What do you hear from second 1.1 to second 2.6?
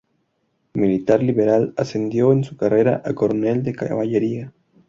liberal, ascendió en su